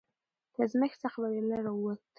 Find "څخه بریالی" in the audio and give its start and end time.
1.03-1.57